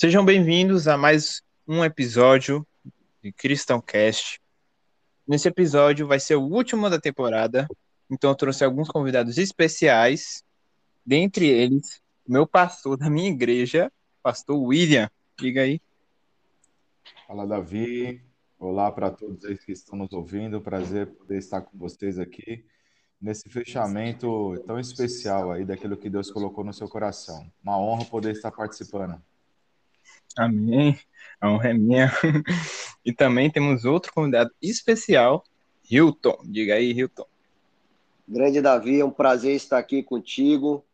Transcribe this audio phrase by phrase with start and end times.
[0.00, 2.64] Sejam bem-vindos a mais um episódio
[3.20, 4.40] de Cristão Cast.
[5.26, 7.66] Nesse episódio vai ser o último da temporada,
[8.08, 10.44] então eu trouxe alguns convidados especiais,
[11.04, 13.90] dentre eles, meu pastor da minha igreja,
[14.22, 15.10] pastor William.
[15.36, 15.80] Diga aí.
[17.26, 18.22] Fala, Davi.
[18.56, 20.60] Olá para todos aí que estão nos ouvindo.
[20.60, 22.64] Prazer poder estar com vocês aqui
[23.20, 27.50] nesse fechamento tão especial aí daquilo que Deus colocou no seu coração.
[27.60, 29.20] Uma honra poder estar participando.
[30.36, 30.98] Amém.
[31.40, 32.12] A honra é minha.
[33.04, 35.42] E também temos outro convidado especial,
[35.90, 36.40] Hilton.
[36.44, 37.24] Diga aí, Hilton.
[38.28, 40.84] Grande Davi, é um prazer estar aqui contigo,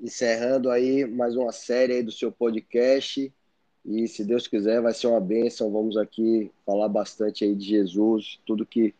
[0.00, 3.30] encerrando aí mais uma série aí do seu podcast.
[3.84, 5.70] E se Deus quiser, vai ser uma bênção.
[5.70, 8.94] Vamos aqui falar bastante aí de Jesus, tudo que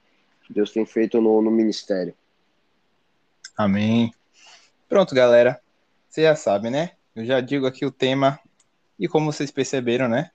[0.50, 2.14] Deus tem feito no, no ministério.
[3.56, 4.12] Amém.
[4.86, 5.58] Pronto, galera.
[6.08, 6.92] Você já sabe, né?
[7.16, 8.38] Eu já digo aqui o tema
[8.98, 10.30] e como vocês perceberam, né?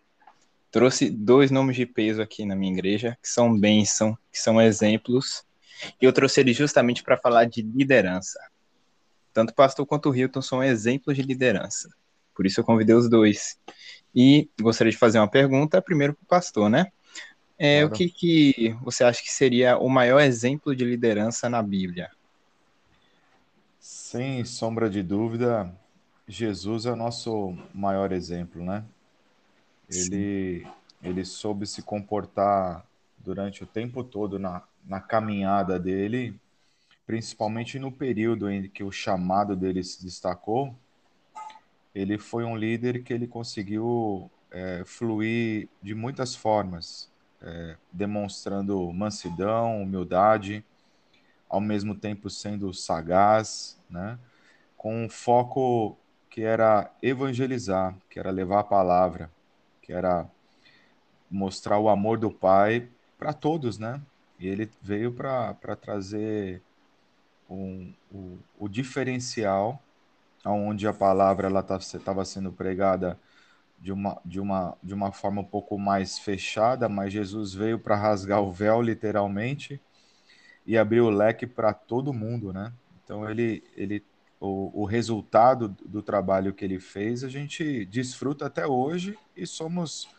[0.72, 5.44] Trouxe dois nomes de peso aqui na minha igreja, que são bênção, que são exemplos.
[6.02, 8.40] E eu trouxe eles justamente para falar de liderança.
[9.34, 11.90] Tanto o pastor quanto o Hilton são exemplos de liderança.
[12.36, 13.60] Por isso eu convidei os dois.
[14.16, 16.92] E gostaria de fazer uma pergunta, primeiro para o pastor, né?
[17.58, 17.94] É, claro.
[17.94, 22.10] O que, que você acha que seria o maior exemplo de liderança na Bíblia?
[23.80, 25.74] Sem sombra de dúvida,
[26.28, 28.84] Jesus é o nosso maior exemplo, né?
[29.90, 30.66] Ele,
[31.02, 32.86] ele soube se comportar
[33.18, 36.40] durante o tempo todo na, na caminhada dele,
[37.06, 40.74] principalmente no período em que o chamado dele se destacou.
[41.94, 49.82] Ele foi um líder que ele conseguiu é, fluir de muitas formas, é, demonstrando mansidão,
[49.82, 50.64] humildade,
[51.50, 54.18] ao mesmo tempo sendo sagaz, né?
[54.78, 55.98] com um foco
[56.34, 59.30] que era evangelizar, que era levar a palavra,
[59.84, 60.28] que era
[61.30, 62.90] mostrar o amor do Pai
[63.20, 64.02] para todos, né?
[64.40, 66.60] E ele veio para trazer
[67.48, 69.80] um, o, o diferencial
[70.44, 73.16] onde a palavra ela estava tá, sendo pregada
[73.80, 77.96] de uma, de, uma, de uma forma um pouco mais fechada, mas Jesus veio para
[77.96, 79.80] rasgar o véu, literalmente,
[80.66, 82.74] e abrir o leque para todo mundo, né?
[83.04, 84.04] Então ele, ele
[84.44, 90.10] o, o resultado do trabalho que ele fez, a gente desfruta até hoje e somos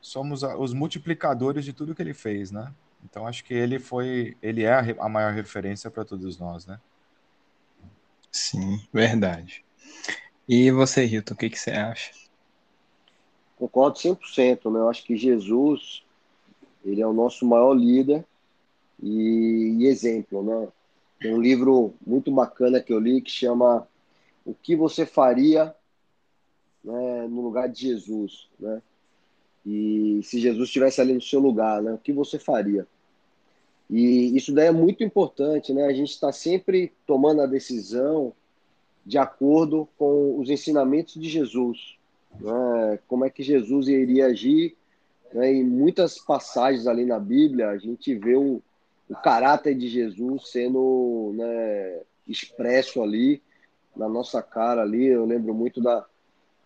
[0.00, 2.72] somos os multiplicadores de tudo que ele fez, né?
[3.04, 6.80] Então acho que ele foi, ele é a maior referência para todos nós, né?
[8.32, 9.64] Sim, verdade.
[10.48, 12.12] E você, Hilton, o que, que você acha?
[13.56, 14.78] Concordo 100%, né?
[14.78, 16.02] Eu acho que Jesus,
[16.84, 18.24] ele é o nosso maior líder
[19.02, 20.68] e, e exemplo, né?
[21.26, 23.84] Tem um livro muito bacana que eu li que chama
[24.44, 25.74] O que você faria
[26.84, 28.80] né, no lugar de Jesus, né?
[29.66, 31.92] E se Jesus estivesse ali no seu lugar, né?
[31.92, 32.86] O que você faria?
[33.90, 35.86] E isso daí é muito importante, né?
[35.86, 38.32] A gente está sempre tomando a decisão
[39.04, 41.96] de acordo com os ensinamentos de Jesus.
[42.38, 43.00] Né?
[43.08, 44.76] Como é que Jesus iria agir?
[45.34, 45.54] Né?
[45.54, 48.62] Em muitas passagens ali na Bíblia, a gente vê o,
[49.08, 53.42] o caráter de Jesus sendo né, expresso ali
[53.96, 55.06] na nossa cara ali.
[55.06, 56.04] Eu lembro muito da,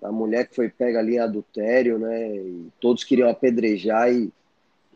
[0.01, 2.37] da mulher que foi pega ali em adultério, né?
[2.37, 4.33] E todos queriam apedrejar e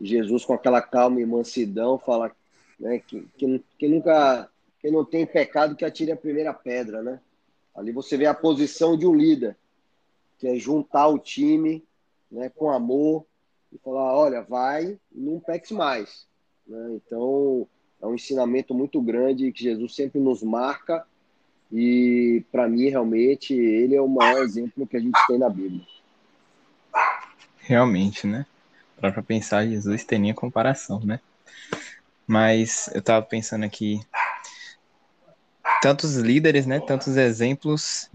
[0.01, 2.31] Jesus com aquela calma e mansidão fala
[2.79, 7.19] né, que, que, que nunca que não tem pecado que atire a primeira pedra, né?
[7.73, 9.57] Ali você vê a posição de um líder,
[10.37, 11.83] que é juntar o time,
[12.31, 13.25] né, com amor
[13.71, 16.27] e falar, olha, vai, não peques mais.
[16.67, 16.95] Né?
[16.95, 17.67] Então,
[18.01, 21.05] é um ensinamento muito grande que Jesus sempre nos marca
[21.71, 25.85] e, para mim, realmente, ele é o maior exemplo que a gente tem na Bíblia.
[27.57, 28.45] Realmente, né?
[28.99, 31.19] Para pensar, Jesus nem comparação, né?
[32.27, 33.99] Mas eu estava pensando aqui,
[35.81, 36.79] tantos líderes, né?
[36.79, 38.09] Tantos exemplos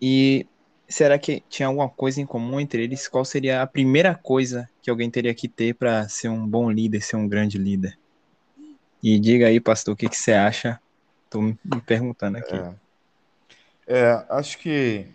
[0.00, 0.46] e
[0.88, 3.08] será que tinha alguma coisa em comum entre eles?
[3.08, 7.00] Qual seria a primeira coisa que alguém teria que ter para ser um bom líder,
[7.00, 7.98] ser um grande líder?
[9.02, 10.80] E diga aí, pastor, o que, que você acha?
[11.24, 12.54] Estou me perguntando aqui.
[12.54, 12.74] É,
[13.86, 15.06] é, acho que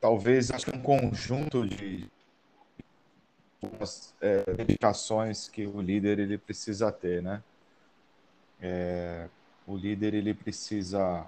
[0.00, 2.06] talvez acho que um conjunto de
[4.20, 7.42] é, dedicações que o líder ele precisa ter, né?
[8.60, 9.28] É,
[9.66, 11.26] o líder ele precisa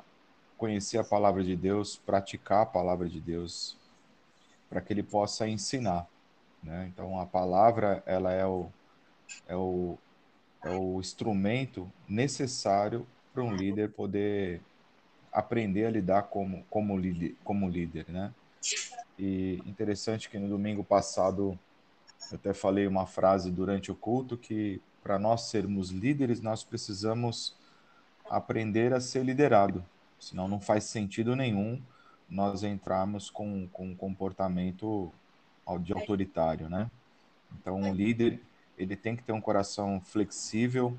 [0.58, 3.78] conhecer a palavra de Deus, praticar a palavra de Deus,
[4.68, 6.06] para que ele possa ensinar.
[6.62, 6.90] Né?
[6.92, 8.66] Então, a palavra ela é o,
[9.46, 9.96] é o,
[10.64, 14.60] é o instrumento necessário para um líder poder
[15.32, 18.34] aprender a lidar como, como, líder, como líder, né?
[19.18, 21.58] E interessante que no domingo passado
[22.30, 27.56] eu até falei uma frase durante o culto que para nós sermos líderes nós precisamos
[28.28, 29.84] aprender a ser liderado,
[30.18, 31.80] senão não faz sentido nenhum
[32.28, 35.12] nós entrarmos com, com um comportamento
[35.80, 36.90] de autoritário, né?
[37.52, 38.40] Então, o líder
[38.76, 40.96] ele tem que ter um coração flexível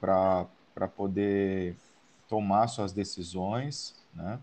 [0.00, 0.46] para
[0.96, 1.76] poder
[2.28, 4.38] tomar suas decisões, né?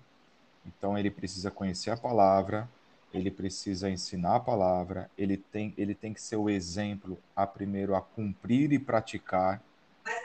[0.66, 2.68] Então, ele precisa conhecer a palavra,
[3.14, 7.96] ele precisa ensinar a palavra, ele tem, ele tem que ser o exemplo a primeiro
[7.96, 9.62] a cumprir e praticar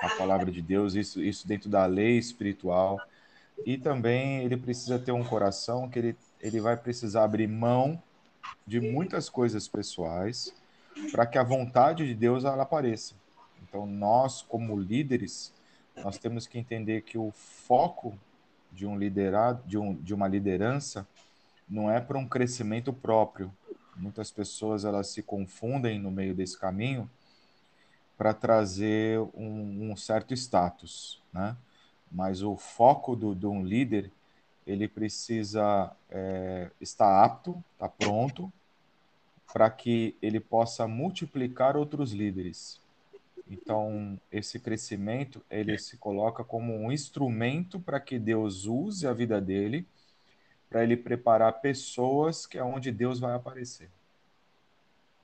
[0.00, 3.00] a palavra de Deus, isso, isso dentro da lei espiritual.
[3.64, 8.02] E também ele precisa ter um coração que ele, ele vai precisar abrir mão
[8.66, 10.54] de muitas coisas pessoais
[11.12, 13.14] para que a vontade de Deus ela apareça.
[13.62, 15.52] Então nós como líderes
[15.96, 18.18] nós temos que entender que o foco
[18.72, 21.06] de um liderado, de, um, de uma liderança,
[21.68, 23.52] não é para um crescimento próprio.
[23.96, 27.10] Muitas pessoas elas se confundem no meio desse caminho
[28.16, 31.56] para trazer um, um, certo status, né?
[32.10, 34.10] Mas o foco do, de um líder
[34.66, 38.52] ele precisa é, estar apto, estar tá pronto
[39.52, 42.80] para que ele possa multiplicar outros líderes.
[43.48, 49.40] Então, esse crescimento, ele se coloca como um instrumento para que Deus use a vida
[49.40, 49.84] dele,
[50.68, 53.90] para ele preparar pessoas que é onde Deus vai aparecer.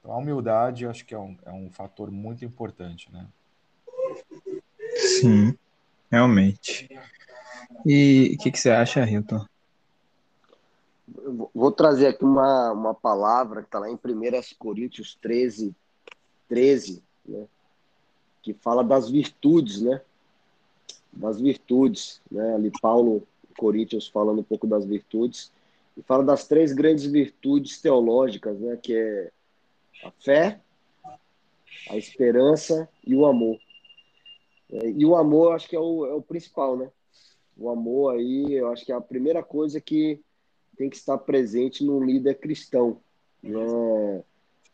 [0.01, 3.27] Então, a humildade, acho que é um, é um fator muito importante, né?
[4.97, 5.57] Sim,
[6.11, 6.89] realmente.
[7.85, 9.45] E o que, que você acha, Hilton?
[11.55, 13.99] Vou trazer aqui uma, uma palavra que está lá em 1
[14.59, 15.75] Coríntios 13,
[16.49, 17.47] 13, né?
[18.43, 20.01] que fala das virtudes, né?
[21.13, 22.55] Das virtudes, né?
[22.55, 23.27] Ali Paulo,
[23.59, 25.51] Coríntios, falando um pouco das virtudes,
[25.97, 28.79] e fala das três grandes virtudes teológicas, né?
[28.81, 29.31] Que é
[30.05, 30.61] a fé,
[31.91, 33.59] a esperança e o amor.
[34.71, 36.91] E o amor, acho que é o, é o principal, né?
[37.57, 40.21] O amor aí, eu acho que é a primeira coisa que
[40.77, 42.99] tem que estar presente num líder cristão,
[43.43, 44.23] né?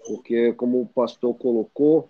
[0.07, 2.09] Porque, como o pastor colocou,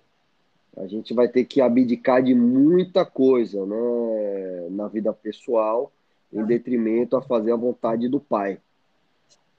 [0.77, 5.93] a gente vai ter que abdicar de muita coisa né, na vida pessoal,
[6.33, 8.59] em detrimento a fazer a vontade do Pai.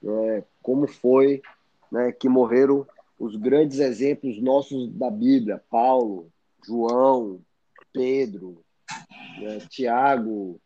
[0.02, 1.40] Né, como foi
[1.90, 2.86] né, que morreram
[3.18, 6.26] os grandes exemplos nossos da Bíblia: Paulo,
[6.66, 7.38] João,
[7.94, 8.60] Pedro,
[9.40, 10.60] né, Tiago,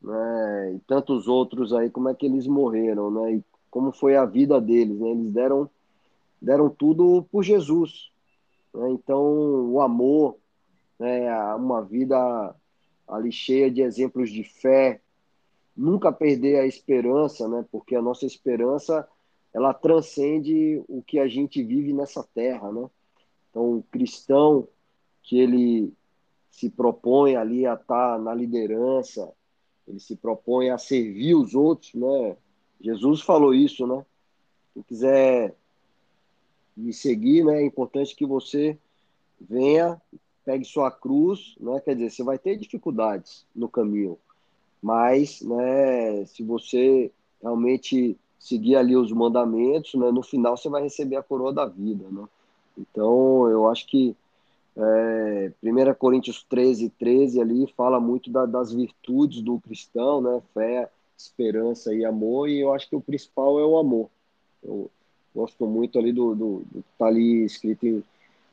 [0.00, 4.24] né, e tantos outros aí, como é que eles morreram, né, e como foi a
[4.24, 4.98] vida deles.
[4.98, 5.68] Né, eles deram,
[6.40, 8.10] deram tudo por Jesus.
[8.72, 8.90] Né?
[8.92, 9.22] Então,
[9.72, 10.36] o amor,
[10.98, 12.54] né, uma vida
[13.08, 15.00] ali cheia de exemplos de fé,
[15.76, 19.06] nunca perder a esperança, né, porque a nossa esperança
[19.52, 22.88] ela transcende o que a gente vive nessa terra, né?
[23.50, 24.68] Então, o cristão
[25.22, 25.92] que ele
[26.50, 29.32] se propõe ali a estar na liderança,
[29.86, 32.36] ele se propõe a servir os outros, né?
[32.80, 34.04] Jesus falou isso, né?
[34.74, 35.54] Quem quiser
[36.76, 37.62] me seguir, né?
[37.62, 38.78] É importante que você
[39.40, 40.00] venha,
[40.44, 41.80] pegue sua cruz, né?
[41.80, 44.18] Quer dizer, você vai ter dificuldades no caminho,
[44.82, 46.24] mas, né?
[46.26, 47.10] Se você
[47.42, 50.10] realmente seguir ali os mandamentos, né?
[50.10, 52.28] No final você vai receber a coroa da vida, né?
[52.76, 54.16] Então, eu acho que
[54.78, 60.40] é, 1 Coríntios 13, 13 ali fala muito da, das virtudes do cristão, né?
[60.54, 64.08] Fé, esperança e amor, e eu acho que o principal é o amor.
[64.62, 64.90] Eu,
[65.38, 68.02] Gosto muito ali do, do, do que está ali escrito em,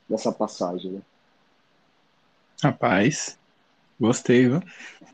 [0.08, 1.00] nessa passagem, né?
[2.62, 3.36] Rapaz,
[3.98, 4.62] gostei, viu?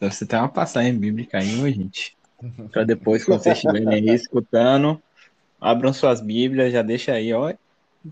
[0.00, 2.14] Você tem uma passagem bíblica aí, gente.
[2.70, 5.00] Para depois, quando vocês estiverem aí escutando,
[5.58, 7.54] abram suas Bíblias, já deixa aí, ó.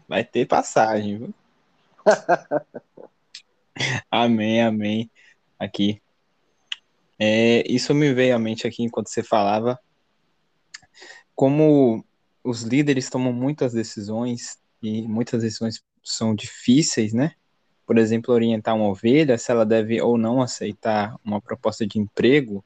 [0.09, 1.35] Vai ter passagem, viu?
[4.11, 5.11] amém, amém.
[5.59, 6.01] Aqui.
[7.19, 9.79] É, isso me veio à mente aqui enquanto você falava.
[11.35, 12.05] Como
[12.43, 17.33] os líderes tomam muitas decisões e muitas decisões são difíceis, né?
[17.87, 22.65] Por exemplo, orientar uma ovelha, se ela deve ou não aceitar uma proposta de emprego,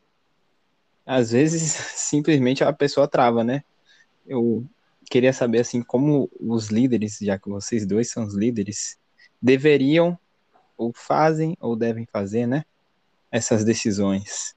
[1.05, 1.63] às vezes
[1.97, 3.65] simplesmente a pessoa trava, né?
[4.27, 4.65] Eu
[5.11, 8.99] queria saber assim como os líderes, já que vocês dois são os líderes,
[9.45, 10.19] deveriam
[10.75, 12.65] ou fazem ou devem fazer, né?
[13.31, 14.57] Essas decisões.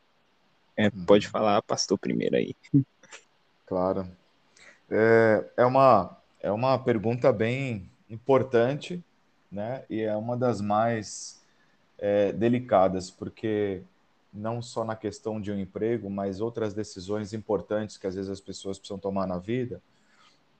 [0.77, 1.31] É, pode uhum.
[1.31, 2.55] falar, pastor, primeiro aí.
[3.65, 4.09] Claro.
[4.89, 9.03] É, é, uma, é uma pergunta bem importante,
[9.51, 9.83] né?
[9.89, 11.43] E é uma das mais
[11.97, 13.81] é, delicadas, porque
[14.33, 18.39] não só na questão de um emprego, mas outras decisões importantes que às vezes as
[18.39, 19.81] pessoas precisam tomar na vida.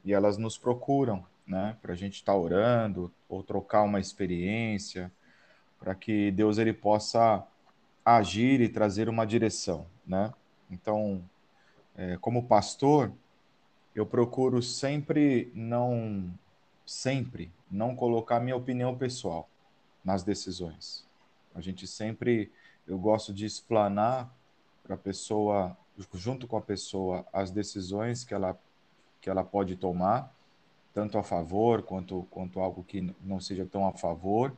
[0.04, 5.12] e elas nos procuram, né, para a gente estar tá orando ou trocar uma experiência,
[5.80, 7.46] para que Deus ele possa
[8.04, 10.34] agir e trazer uma direção, né?
[10.70, 11.24] Então,
[11.96, 13.12] é, como pastor,
[13.96, 16.32] eu procuro sempre não
[16.86, 19.50] sempre não colocar minha opinião pessoal
[20.06, 21.06] nas decisões.
[21.54, 22.51] A gente sempre
[22.88, 24.34] eu gosto de explanar
[24.84, 25.77] para a pessoa
[26.13, 28.58] junto com a pessoa as decisões que ela
[29.20, 30.34] que ela pode tomar,
[30.98, 34.51] tanto a favor quanto quanto algo que não seja tão a favor.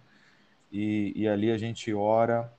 [0.71, 2.49] E, e ali a gente ora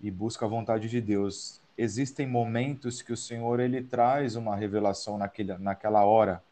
[0.00, 1.60] e busca a vontade de Deus.
[1.76, 6.44] Existem momentos que o Senhor ele traz uma revelação naquele, naquela hora,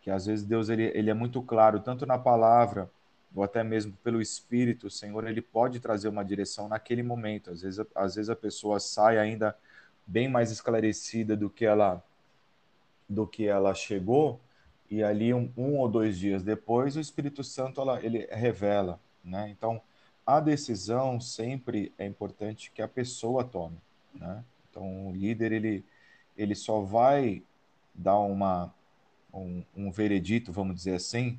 [0.00, 2.90] que às vezes Deus ele, ele é muito claro, tanto na palavra
[3.34, 7.50] ou até mesmo pelo Espírito, o Senhor ele pode trazer uma direção naquele momento.
[7.50, 9.54] Às vezes, às vezes a pessoa sai ainda
[10.06, 12.02] bem mais esclarecida do que ela
[13.06, 14.40] do que ela chegou
[14.90, 19.48] e ali um, um ou dois dias depois o Espírito Santo ela, ele revela, né?
[19.50, 19.80] Então
[20.26, 23.76] a decisão sempre é importante que a pessoa tome,
[24.14, 24.44] né?
[24.70, 25.84] Então, o líder ele
[26.36, 27.42] ele só vai
[27.94, 28.74] dar uma
[29.32, 31.38] um, um veredito, vamos dizer assim,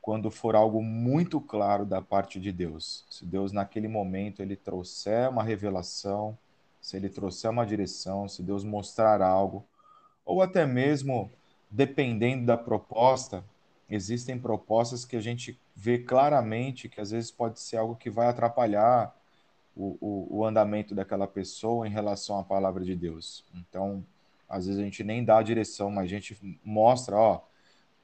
[0.00, 3.04] quando for algo muito claro da parte de Deus.
[3.10, 6.36] Se Deus naquele momento ele trouxer uma revelação,
[6.80, 9.64] se ele trouxer uma direção, se Deus mostrar algo,
[10.24, 11.30] ou até mesmo
[11.70, 13.44] dependendo da proposta,
[13.88, 18.28] existem propostas que a gente vê claramente que às vezes pode ser algo que vai
[18.28, 19.14] atrapalhar
[19.74, 23.44] o, o, o, andamento daquela pessoa em relação à palavra de Deus.
[23.54, 24.04] Então,
[24.48, 27.40] às vezes a gente nem dá a direção, mas a gente mostra, ó,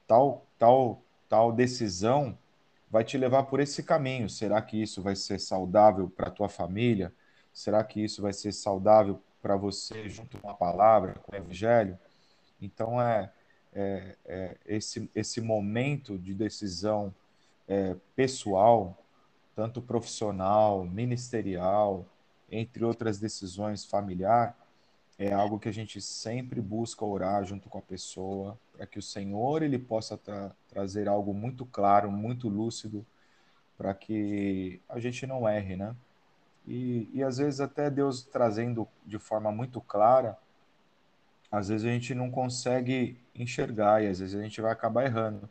[0.07, 2.37] tal, tal, tal decisão
[2.89, 4.29] vai te levar por esse caminho.
[4.29, 7.13] Será que isso vai ser saudável para tua família?
[7.53, 11.99] Será que isso vai ser saudável para você junto com a palavra, com o evangelho?
[12.61, 13.31] Então, é,
[13.79, 17.13] é, é, esse, esse momento de decisão
[17.67, 18.97] é, pessoal,
[19.55, 22.03] tanto profissional, ministerial,
[22.51, 24.57] entre outras decisões familiar,
[25.19, 29.01] é algo que a gente sempre busca orar junto com a pessoa, para que o
[29.01, 33.05] Senhor ele possa tra trazer algo muito claro, muito lúcido,
[33.77, 35.95] para que a gente não erre, né?
[36.65, 40.37] E, e às vezes até Deus trazendo de forma muito clara,
[41.51, 45.49] às vezes a gente não consegue enxergar e às vezes a gente vai acabar errando.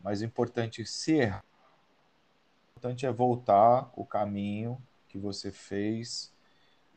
[0.00, 6.32] Mas o importante se errar, o importante é voltar o caminho que você fez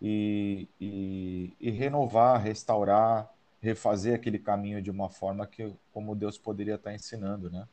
[0.02, 6.76] e, e, e, renovar, restaurar, refazer aquele caminho de uma forma que como Deus poderia
[6.76, 7.68] estar ensinando, né?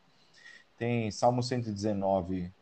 [0.76, 2.52] Tem Salmo 119,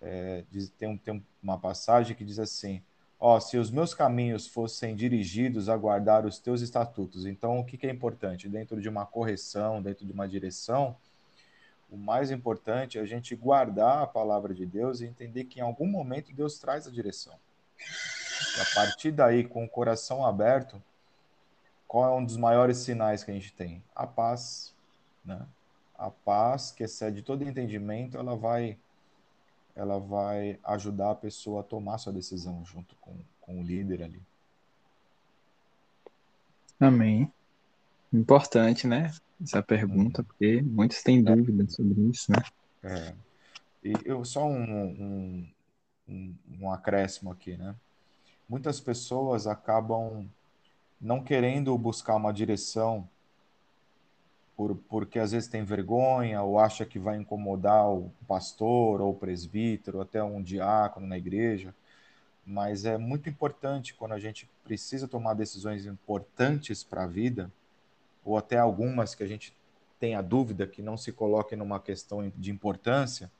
[0.00, 0.44] é,
[0.78, 2.82] tem, tem uma passagem que diz assim:
[3.24, 7.24] ó, se os meus caminhos fossem dirigidos a guardar os teus estatutos.
[7.24, 8.48] Então, o que, que é importante?
[8.48, 10.96] Dentro de uma correção, dentro de uma direção,
[11.88, 15.62] o mais importante é a gente guardar a palavra de Deus e entender que em
[15.62, 17.38] algum momento Deus traz a direção.
[17.78, 20.82] E a partir daí, com o coração aberto,
[21.86, 23.84] qual é um dos maiores sinais que a gente tem?
[23.94, 24.74] A paz,
[25.24, 25.46] né?
[25.94, 28.76] A paz que excede todo entendimento, ela vai
[29.74, 34.22] ela vai ajudar a pessoa a tomar sua decisão junto com, com o líder ali.
[36.78, 37.32] Amém.
[38.12, 39.12] Importante, né?
[39.42, 40.26] Essa pergunta, uhum.
[40.26, 42.42] porque muitos têm dúvidas sobre isso, né?
[42.82, 43.14] É.
[43.82, 45.48] E eu só um, um,
[46.08, 47.74] um, um acréscimo aqui, né?
[48.48, 50.28] Muitas pessoas acabam
[51.00, 53.08] não querendo buscar uma direção
[54.62, 59.14] por, porque às vezes tem vergonha ou acha que vai incomodar o pastor ou o
[59.14, 61.74] presbítero, ou até um diácono na igreja.
[62.46, 67.50] Mas é muito importante quando a gente precisa tomar decisões importantes para a vida,
[68.24, 69.52] ou até algumas que a gente
[69.98, 73.30] tenha dúvida que não se coloquem numa questão de importância,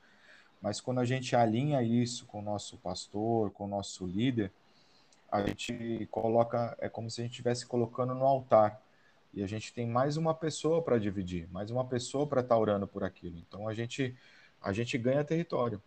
[0.60, 4.52] mas quando a gente alinha isso com o nosso pastor, com o nosso líder,
[5.30, 8.80] a gente coloca, é como se a gente estivesse colocando no altar
[9.32, 12.60] e a gente tem mais uma pessoa para dividir, mais uma pessoa para estar tá
[12.60, 13.38] orando por aquilo.
[13.38, 14.14] Então a gente
[14.60, 15.82] a gente ganha território,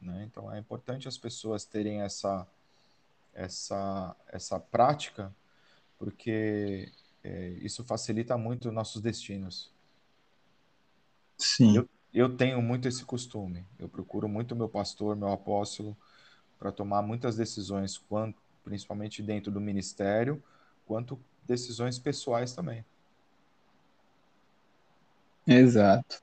[0.00, 0.24] né?
[0.30, 2.46] Então é importante as pessoas terem essa
[3.34, 5.34] essa essa prática,
[5.98, 6.92] porque
[7.24, 9.70] é, isso facilita muito nossos destinos.
[11.38, 11.76] Sim.
[11.76, 13.64] Eu, eu tenho muito esse costume.
[13.78, 15.96] Eu procuro muito meu pastor, meu apóstolo,
[16.58, 20.42] para tomar muitas decisões, quanto, principalmente dentro do ministério,
[20.86, 22.84] quanto decisões pessoais também.
[25.46, 26.22] Exato.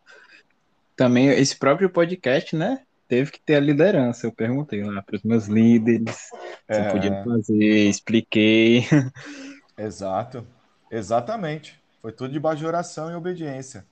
[0.96, 2.84] Também esse próprio podcast, né?
[3.08, 4.28] Teve que ter a liderança.
[4.28, 6.30] Eu perguntei lá para os meus líderes
[6.68, 6.84] é...
[6.84, 8.86] se podia fazer, expliquei.
[9.78, 10.46] Exato.
[10.92, 11.80] Exatamente.
[12.02, 13.86] Foi tudo de oração e obediência.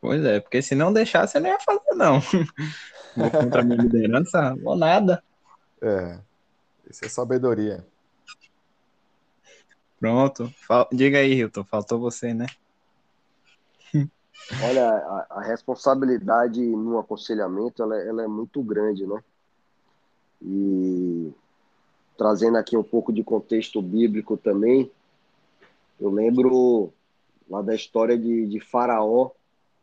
[0.00, 2.20] Pois é, porque se não deixasse, eu não ia fazer, não.
[3.16, 5.22] Vou contra a minha liderança, ou nada.
[5.80, 6.18] É,
[6.90, 7.86] isso é sabedoria.
[10.04, 10.52] Pronto.
[10.66, 10.86] Fal...
[10.92, 12.44] Diga aí, Hilton, faltou você, né?
[14.62, 19.24] Olha, a, a responsabilidade no aconselhamento ela, ela, é muito grande, né?
[20.42, 21.32] E
[22.18, 24.92] trazendo aqui um pouco de contexto bíblico também,
[25.98, 26.92] eu lembro
[27.48, 29.30] lá da história de, de Faraó,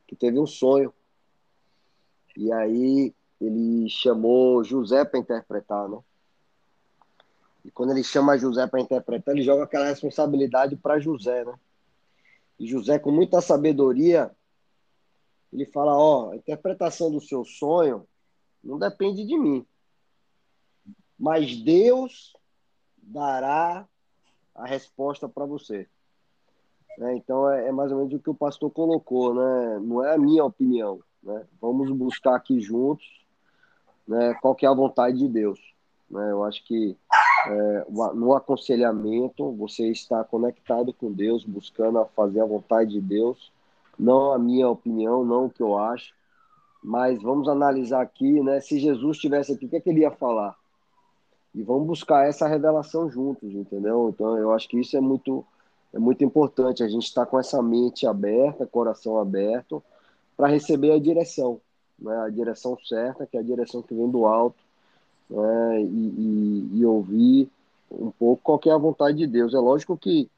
[0.06, 0.94] que teve um sonho.
[2.38, 3.12] E aí
[3.42, 5.98] ele chamou José para interpretar, né?
[7.64, 11.54] E quando ele chama José para interpretar, ele joga aquela responsabilidade para José, né?
[12.60, 14.32] E José, com muita sabedoria,
[15.52, 18.08] ele fala: Ó, oh, a interpretação do seu sonho
[18.64, 19.66] não depende de mim,
[21.18, 22.34] mas Deus
[22.98, 23.88] dará
[24.56, 25.88] a resposta para você.
[26.98, 27.16] Né?
[27.16, 29.80] Então é, é, mais ou menos o que o pastor colocou, né?
[29.80, 31.46] Não é a minha opinião, né?
[31.60, 33.06] Vamos buscar aqui juntos,
[34.08, 34.34] né?
[34.36, 35.60] Qual que é a vontade de Deus,
[36.10, 36.32] né?
[36.32, 36.98] Eu acho que
[37.48, 43.52] é, no aconselhamento você está conectado com Deus, buscando fazer a vontade de Deus,
[43.98, 46.14] não a minha opinião, não o que eu acho,
[46.84, 48.60] mas vamos analisar aqui, né?
[48.60, 50.56] Se Jesus estivesse aqui, o que, é que ele ia falar?
[51.54, 54.10] E vamos buscar essa revelação juntos, entendeu?
[54.10, 55.46] Então eu acho que isso é muito
[55.94, 59.84] é muito importante a gente estar com essa mente aberta, coração aberto,
[60.38, 61.60] para receber a direção,
[62.00, 62.16] né?
[62.22, 64.58] a direção certa, que é a direção que vem do alto,
[65.32, 65.82] né?
[65.82, 67.50] e, e, e ouvir
[67.90, 69.54] um pouco qual é a vontade de Deus.
[69.54, 70.30] É lógico que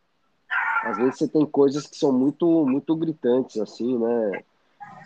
[0.84, 4.44] às vezes você tem coisas que são muito muito gritantes assim, né?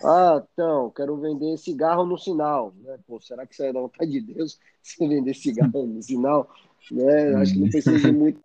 [0.03, 2.97] Ah, então, quero vender cigarro no sinal, né?
[3.07, 4.59] Pô, será que isso é da vontade de Deus?
[4.81, 6.49] Se vender cigarro no sinal,
[6.91, 7.35] né?
[7.35, 8.39] Acho que não precisa de muito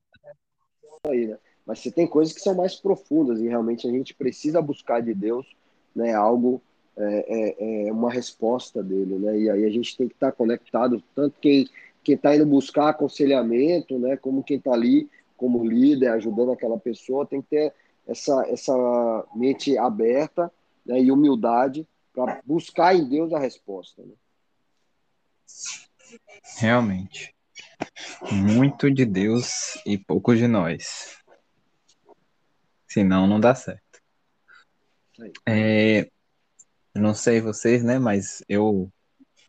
[1.06, 1.38] aí, né?
[1.66, 5.14] Mas você tem coisas que são mais profundas e realmente a gente precisa buscar de
[5.14, 5.46] Deus
[5.94, 6.60] né, algo,
[6.96, 9.18] é, é, é uma resposta dele.
[9.18, 9.40] Né?
[9.40, 11.68] E aí a gente tem que estar conectado, tanto quem
[12.02, 17.26] quem está indo buscar aconselhamento, né, como quem está ali como líder, ajudando aquela pessoa,
[17.26, 17.74] tem que ter
[18.06, 20.52] essa, essa mente aberta
[20.84, 24.02] né, e humildade para buscar em Deus a resposta.
[24.02, 24.14] Né?
[26.58, 27.34] Realmente.
[28.30, 31.18] Muito de Deus e pouco de nós.
[32.86, 34.00] Senão não dá certo.
[35.46, 36.08] É,
[36.94, 37.98] não sei vocês, né?
[37.98, 38.90] Mas eu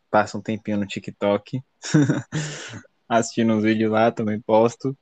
[0.10, 1.62] passo um tempinho no TikTok,
[3.08, 4.97] assistindo uns vídeos lá, também posto.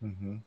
[0.00, 0.40] Uhum.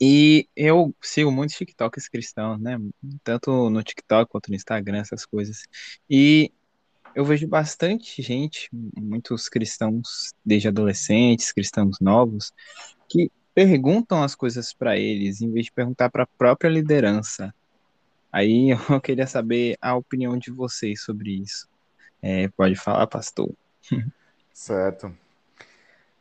[0.00, 2.78] E eu sigo muitos TikToks cristãos, né?
[3.22, 5.64] Tanto no TikTok quanto no Instagram, essas coisas.
[6.08, 6.50] E
[7.14, 12.52] eu vejo bastante gente, muitos cristãos, desde adolescentes, cristãos novos,
[13.08, 17.54] que perguntam as coisas para eles, em vez de perguntar para a própria liderança.
[18.32, 21.68] Aí eu queria saber a opinião de vocês sobre isso.
[22.22, 23.50] É, pode falar, pastor.
[24.52, 25.14] Certo.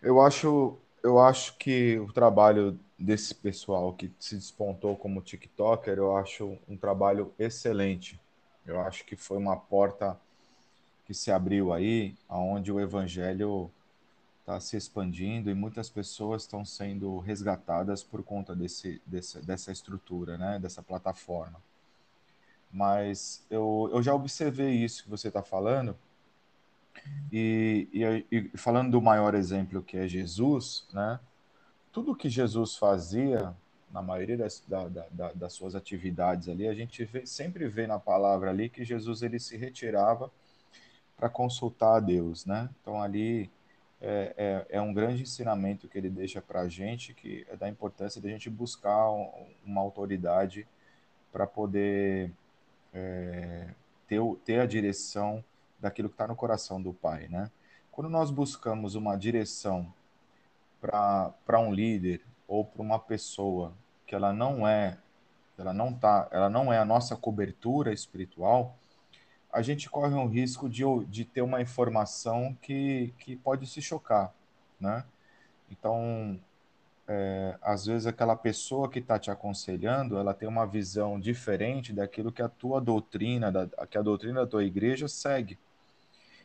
[0.01, 6.15] Eu acho, eu acho que o trabalho desse pessoal que se despontou como TikToker, eu
[6.15, 8.19] acho um trabalho excelente.
[8.65, 10.17] Eu acho que foi uma porta
[11.05, 13.69] que se abriu aí, aonde o evangelho
[14.41, 20.37] está se expandindo e muitas pessoas estão sendo resgatadas por conta desse, desse, dessa estrutura,
[20.37, 21.59] né, dessa plataforma.
[22.71, 25.95] Mas eu, eu já observei isso que você está falando,
[27.31, 31.19] e, e, e, falando do maior exemplo que é Jesus, né,
[31.91, 33.55] tudo que Jesus fazia,
[33.91, 37.99] na maioria das, da, da, das suas atividades ali, a gente vê, sempre vê na
[37.99, 40.31] palavra ali que Jesus ele se retirava
[41.17, 42.69] para consultar a Deus, né?
[42.81, 43.49] Então ali
[43.99, 47.67] é, é, é, um grande ensinamento que ele deixa para a gente, que é da
[47.67, 50.67] importância de a gente buscar um, uma autoridade
[51.31, 52.31] para poder
[52.93, 53.69] é,
[54.07, 55.43] ter, ter a direção
[55.79, 57.49] daquilo que está no coração do Pai, né?
[57.91, 59.93] Quando nós buscamos uma direção
[60.79, 63.73] para um líder ou para uma pessoa
[64.05, 64.97] que ela não é,
[65.57, 68.77] ela não tá, ela não é a nossa cobertura espiritual,
[69.51, 74.33] a gente corre um risco de, de ter uma informação que, que pode se chocar,
[74.79, 75.03] né?
[75.69, 76.39] Então,
[77.11, 82.31] é, às vezes aquela pessoa que está te aconselhando, ela tem uma visão diferente daquilo
[82.31, 85.57] que a tua doutrina, da, que a doutrina da tua igreja segue.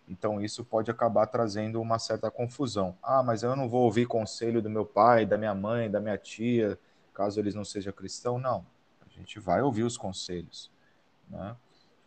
[0.08, 2.96] Então, isso pode acabar trazendo uma certa confusão.
[3.02, 6.16] Ah, mas eu não vou ouvir conselho do meu pai, da minha mãe, da minha
[6.16, 6.78] tia,
[7.12, 8.40] caso eles não sejam cristãos.
[8.40, 8.64] Não,
[9.06, 10.70] a gente vai ouvir os conselhos,
[11.28, 11.54] né?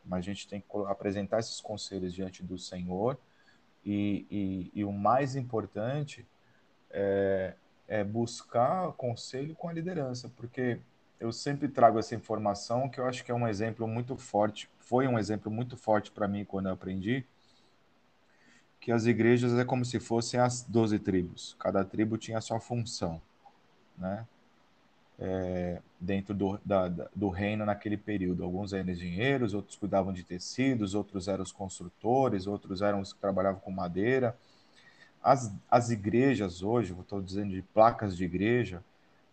[0.04, 3.20] mas a gente tem que apresentar esses conselhos diante do Senhor.
[3.86, 6.26] E, e, e o mais importante
[6.90, 7.54] é,
[7.88, 10.80] é, buscar conselho com a liderança, porque
[11.20, 15.08] eu sempre trago essa informação que eu acho que é um exemplo muito forte, foi
[15.08, 17.26] um exemplo muito forte para mim quando eu aprendi,
[18.80, 21.56] que as igrejas é como se fossem as doze tribos.
[21.60, 23.22] Cada tribo tinha a sua função,
[23.98, 24.26] né?
[25.20, 28.44] É, dentro do, da, do reino naquele período.
[28.44, 33.20] Alguns eram engenheiros, outros cuidavam de tecidos, outros eram os construtores, outros eram os que
[33.20, 34.38] trabalhavam com madeira.
[35.22, 38.84] As, as igrejas hoje, estou dizendo de placas de igreja,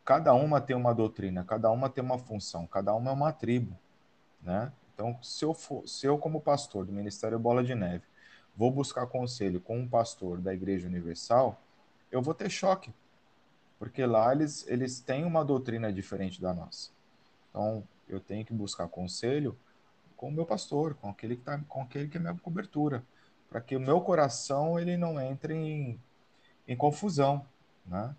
[0.05, 3.77] cada uma tem uma doutrina, cada uma tem uma função, cada uma é uma tribo,
[4.43, 4.73] né?
[4.95, 8.05] Então, se eu for, se eu como pastor do Ministério Bola de Neve,
[8.57, 11.61] vou buscar conselho com um pastor da Igreja Universal,
[12.13, 12.93] eu vou ter choque,
[13.79, 16.91] porque lá eles eles têm uma doutrina diferente da nossa.
[17.51, 19.57] Então, eu tenho que buscar conselho
[20.17, 23.05] com o meu pastor, com aquele que tá, com aquele que é minha cobertura,
[23.55, 26.01] para que o meu coração ele não entre em,
[26.67, 27.47] em confusão,
[27.87, 28.13] né?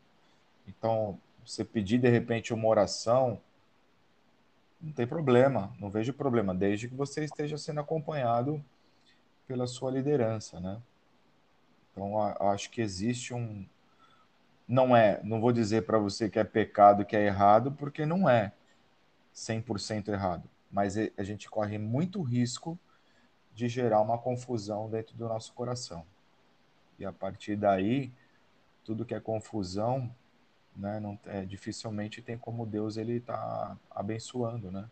[0.65, 3.41] Então, você pedir de repente uma oração,
[4.79, 8.63] não tem problema, não vejo problema, desde que você esteja sendo acompanhado
[9.45, 10.81] pela sua liderança, né?
[11.91, 12.17] Então,
[12.49, 13.65] acho que existe um.
[14.65, 18.29] Não é, não vou dizer para você que é pecado, que é errado, porque não
[18.29, 18.53] é
[19.35, 22.79] 100% errado, mas a gente corre muito risco
[23.55, 26.05] de gerar uma confusão dentro do nosso coração.
[26.99, 28.11] E a partir daí,
[28.83, 30.11] tudo que é confusão
[30.75, 30.99] né?
[30.99, 34.85] Não, é, dificilmente tem como Deus ele tá abençoando, né?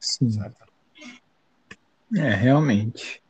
[0.00, 0.30] Sim.
[0.30, 0.66] Certo?
[2.16, 3.22] É, realmente.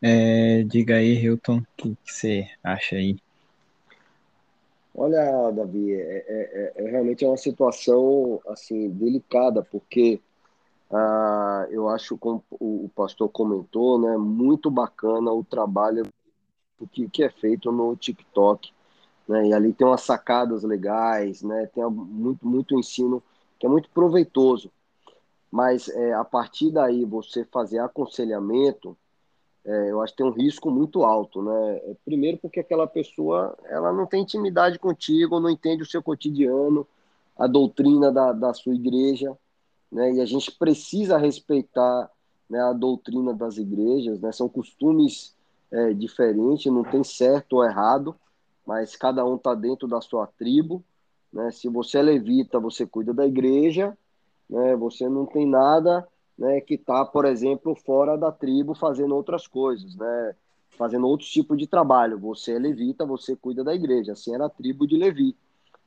[0.00, 3.16] É, diga aí, Hilton, o que, que, você acha aí?
[4.94, 10.20] Olha, Davi, é, é, é, é realmente é uma situação assim delicada, porque
[10.90, 16.04] ah, eu acho, como o pastor comentou, né, muito bacana o trabalho
[16.92, 18.72] que, que é feito no TikTok
[19.28, 19.48] né?
[19.48, 21.66] E ali tem umas sacadas legais, né?
[21.74, 23.22] Tem muito, muito ensino
[23.58, 24.70] que é muito proveitoso.
[25.50, 28.96] Mas é, a partir daí você fazer aconselhamento,
[29.64, 31.76] é, eu acho que tem um risco muito alto, né?
[31.84, 36.86] É, primeiro porque aquela pessoa ela não tem intimidade contigo, não entende o seu cotidiano,
[37.36, 39.36] a doutrina da, da sua igreja,
[39.90, 40.12] né?
[40.12, 42.10] E a gente precisa respeitar
[42.48, 44.32] né, a doutrina das igrejas, né?
[44.32, 45.34] São costumes
[45.70, 48.14] é, diferentes, não tem certo ou errado,
[48.66, 50.84] mas cada um está dentro da sua tribo.
[51.32, 51.50] Né?
[51.50, 53.96] Se você é levita, você cuida da igreja,
[54.48, 54.76] né?
[54.76, 56.06] você não tem nada
[56.38, 60.34] né, que está, por exemplo, fora da tribo fazendo outras coisas, né?
[60.76, 62.18] fazendo outros tipos de trabalho.
[62.18, 64.12] Você é levita, você cuida da igreja.
[64.12, 65.36] Assim era a tribo de Levi.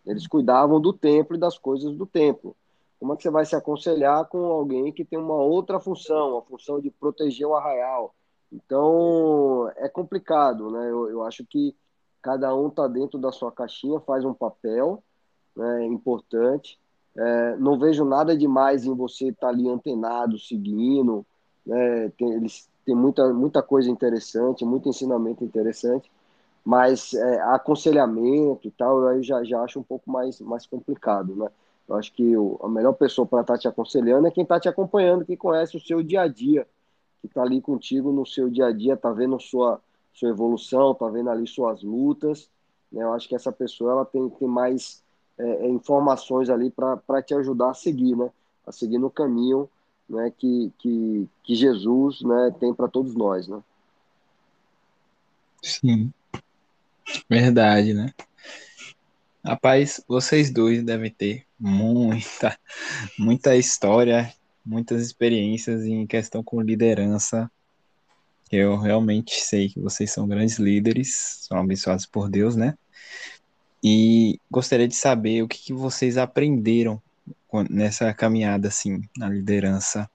[0.06, 2.56] Eles cuidavam do templo e das coisas do templo.
[3.02, 6.44] Como é que você vai se aconselhar com alguém que tem uma outra função, a
[6.44, 8.14] função de proteger o arraial?
[8.54, 10.92] Então, é complicado, né?
[10.92, 11.76] Eu, eu acho que
[12.22, 15.04] cada um está dentro da sua caixinha, faz um papel
[15.56, 16.80] né, importante.
[17.18, 21.26] É, não vejo nada demais em você estar tá ali antenado, seguindo.
[21.66, 26.12] Né, tem, eles muita, muita coisa interessante, muito ensinamento interessante,
[26.64, 31.36] mas é, aconselhamento e tal, eu já, já acho um pouco mais, mais complicado.
[31.36, 31.50] Né?
[31.88, 34.60] Eu acho que o, a melhor pessoa para estar tá te aconselhando é quem está
[34.60, 36.68] te acompanhando, que conhece o seu dia a dia,
[37.20, 39.80] que está ali contigo no seu dia a dia, está vendo sua
[40.14, 42.50] sua evolução, tá vendo ali suas lutas.
[42.92, 43.04] Né?
[43.04, 45.02] Eu acho que essa pessoa ela tem, tem mais
[45.38, 48.30] é, é informações ali para te ajudar a seguir, né?
[48.66, 49.70] A seguir no caminho
[50.08, 53.62] né, que, que, que Jesus né, tem para todos nós, né?
[55.64, 56.12] Sim,
[57.30, 58.14] verdade, né?
[59.44, 62.58] Rapaz, vocês dois devem ter muita,
[63.18, 64.34] muita história,
[64.66, 67.50] muitas experiências em questão com liderança
[68.52, 72.78] eu realmente sei que vocês são grandes líderes, são abençoados por Deus, né?
[73.82, 77.02] E gostaria de saber o que, que vocês aprenderam
[77.70, 80.10] nessa caminhada, assim, na liderança.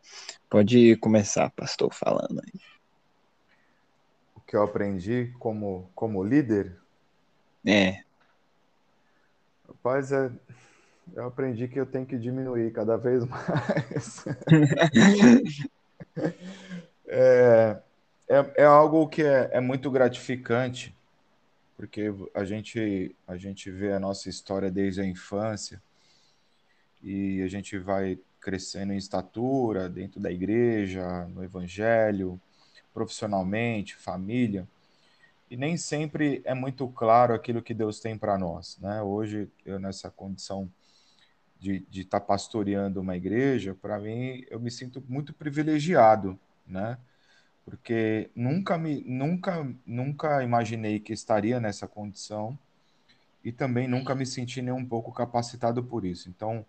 [0.50, 2.60] Pode começar, pastor, falando aí.
[4.34, 6.78] O que eu aprendi como, como líder?
[7.66, 8.04] É.
[9.86, 10.32] Rapaz, é,
[11.14, 14.24] eu aprendi que eu tenho que diminuir cada vez mais.
[17.06, 17.78] é,
[18.28, 20.92] é, é algo que é, é muito gratificante,
[21.76, 25.80] porque a gente, a gente vê a nossa história desde a infância
[27.00, 32.40] e a gente vai crescendo em estatura dentro da igreja, no evangelho,
[32.92, 34.66] profissionalmente, família,
[35.50, 39.02] e nem sempre é muito claro aquilo que Deus tem para nós, né?
[39.02, 40.70] Hoje eu nessa condição
[41.58, 46.98] de estar tá pastoreando uma igreja, para mim eu me sinto muito privilegiado, né?
[47.66, 52.56] porque nunca me nunca nunca imaginei que estaria nessa condição
[53.42, 56.28] e também nunca me senti nem um pouco capacitado por isso.
[56.28, 56.64] Então,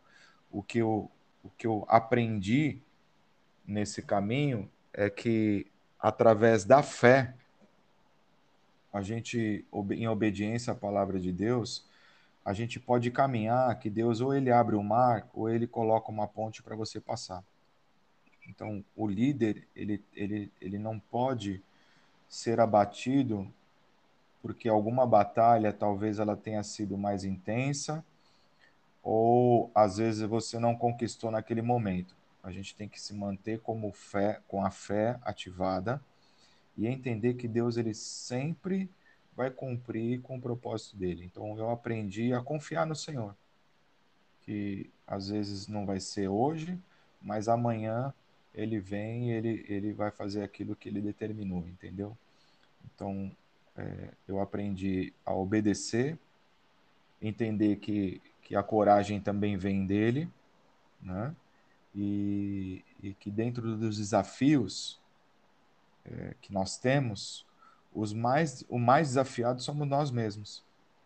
[0.52, 1.10] o que eu,
[1.44, 2.80] o que eu aprendi
[3.66, 5.68] nesse caminho é que
[6.00, 7.36] através da fé
[8.92, 11.86] a gente em obediência à palavra de Deus,
[12.44, 16.28] a gente pode caminhar que Deus ou ele abre o mar ou ele coloca uma
[16.28, 17.44] ponte para você passar.
[18.48, 21.62] Então, o líder, ele, ele, ele não pode
[22.30, 23.46] ser abatido
[24.42, 28.04] porque alguma batalha talvez ela tenha sido mais intensa
[29.04, 32.16] ou às vezes você não conquistou naquele momento.
[32.42, 36.02] A gente tem que se manter como fé, com a fé ativada
[36.78, 38.90] e entender que Deus ele sempre
[39.36, 41.26] vai cumprir com o propósito dele.
[41.26, 43.36] Então eu aprendi a confiar no Senhor,
[44.42, 46.78] que às vezes não vai ser hoje,
[47.22, 48.14] mas amanhã
[48.54, 52.18] ele vem ele, ele vai fazer aquilo que ele determinou, entendeu?
[52.86, 53.32] Então
[53.76, 56.18] é, eu aprendi a obedecer,
[57.22, 60.30] entender que, que a coragem também vem dele,
[61.02, 61.36] né?
[61.96, 65.00] E, e que dentro dos desafios
[66.12, 67.46] é, que nós temos,
[67.94, 70.64] os mais, o mais desafiado somos nós mesmos.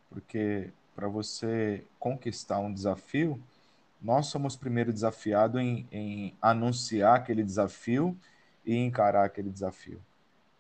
[0.09, 3.41] Porque para você conquistar um desafio,
[4.01, 8.17] nós somos primeiro desafiados em, em anunciar aquele desafio
[8.65, 10.01] e encarar aquele desafio.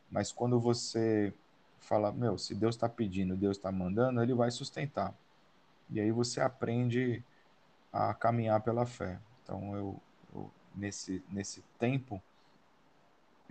[0.09, 1.33] Mas quando você
[1.79, 5.13] fala, meu, se Deus está pedindo, Deus está mandando, ele vai sustentar.
[5.89, 7.23] E aí você aprende
[7.91, 9.19] a caminhar pela fé.
[9.43, 9.99] Então eu,
[10.33, 12.21] eu nesse nesse tempo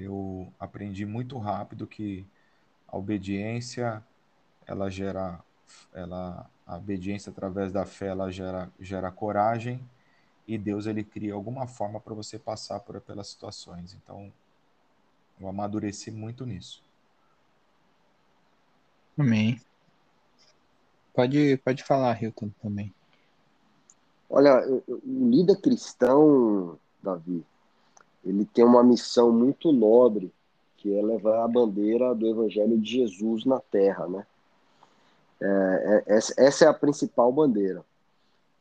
[0.02, 2.26] eu aprendi muito rápido que
[2.88, 4.04] a obediência
[4.66, 5.42] ela gera
[5.92, 9.88] ela a obediência através da fé ela gera gera coragem
[10.46, 13.94] e Deus ele cria alguma forma para você passar por pelas situações.
[13.94, 14.32] Então
[15.40, 16.82] eu amadureci muito nisso.
[19.18, 19.60] Amém.
[21.14, 22.94] Pode pode falar Hilton também.
[24.28, 27.44] Olha o líder cristão Davi
[28.24, 30.32] ele tem uma missão muito nobre
[30.76, 34.26] que é levar a bandeira do Evangelho de Jesus na Terra, né?
[35.42, 37.84] É, é, essa é a principal bandeira.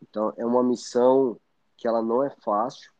[0.01, 1.37] Então, é uma missão
[1.77, 2.91] que ela não é fácil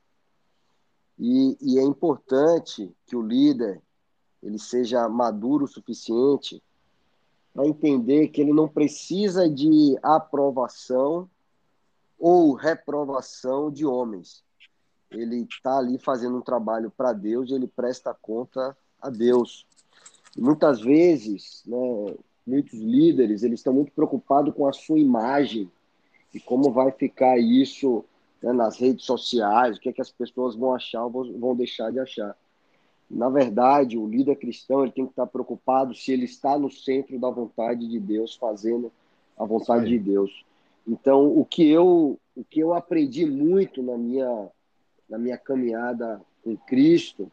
[1.18, 3.82] e, e é importante que o líder
[4.42, 6.64] ele seja maduro o suficiente
[7.54, 11.30] para entender que ele não precisa de aprovação
[12.18, 14.44] ou reprovação de homens.
[15.12, 19.66] Ele está ali fazendo um trabalho para Deus e ele presta conta a Deus.
[20.38, 25.70] E muitas vezes, né, muitos líderes, eles estão muito preocupados com a sua imagem
[26.34, 28.06] e como vai ficar isso
[28.42, 31.92] né, nas redes sociais, o que, é que as pessoas vão achar ou vão deixar
[31.92, 32.36] de achar.
[33.10, 37.18] Na verdade, o líder cristão ele tem que estar preocupado se ele está no centro
[37.20, 38.92] da vontade de Deus, fazendo
[39.38, 40.46] a vontade de Deus.
[40.88, 44.50] Então, o que eu o que eu aprendi muito na minha
[45.10, 47.32] na minha caminhada com Cristo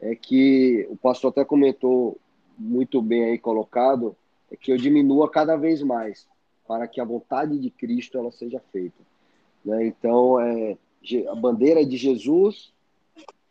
[0.00, 2.18] é que o pastor até comentou
[2.58, 4.16] muito bem aí colocado,
[4.50, 6.26] é que eu diminua cada vez mais
[6.66, 9.02] para que a vontade de Cristo ela seja feita.
[9.64, 9.86] Né?
[9.86, 10.76] Então, é,
[11.28, 12.72] a bandeira é de Jesus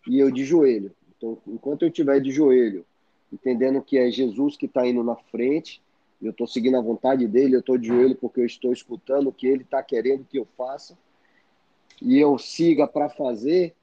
[0.07, 0.91] e eu de joelho.
[1.17, 2.85] Então, enquanto eu estiver de joelho,
[3.31, 5.81] entendendo que é Jesus que está indo na frente,
[6.21, 9.33] eu estou seguindo a vontade dele, eu estou de joelho porque eu estou escutando o
[9.33, 10.97] que ele está querendo que eu faça,
[12.01, 13.73] e eu siga para fazer,